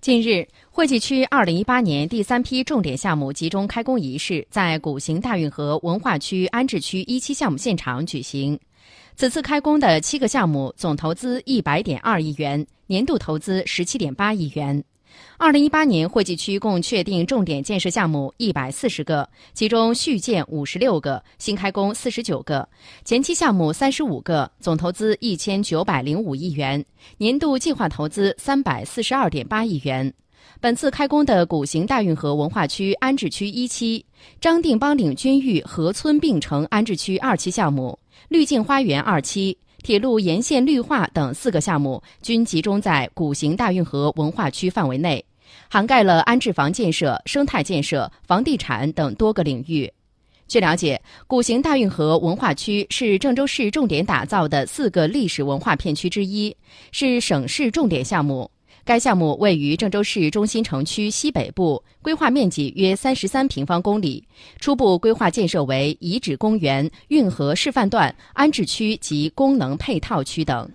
[0.00, 8.58] 近日，惠济区二零一八年第三批重点项目集中开工仪式在古行大运河文化区安置区一期项目现场举行。
[9.16, 14.84] 此次开工的七个项目总投资一百点二亿元，年度投资十七点八亿元。
[15.38, 22.68] 2018年，惠济区共确定重点建设项目140个，其中续建56个，新开工49个，
[23.04, 26.84] 前期项目35个，总投资1905亿元，
[27.18, 30.12] 年度计划投资342.8亿元。
[30.60, 34.06] 本次开工的古型大运河文化区安置区一期、
[34.40, 39.58] 张定邦岭军峪河村并城安置区二期项目、绿境花园二期。
[39.86, 45.24] 铁路沿线绿化等四个项目均集中在古行大运河文化区范围内，
[45.68, 49.88] 涵盖了安置房建设、生态建设、房地产等多个领域。
[50.48, 56.56] 据了解，古行大运河文化区是郑州市重点打造的四个历史文化片区之一，
[56.90, 58.50] 是省市重点项目。
[58.86, 64.22] 该项目位于郑州市中心城区西北部，规划面积约三十三平方公里，
[64.60, 70.70] 初步规划建设为遗址公园、运河示范段、安置区及功能配套区等。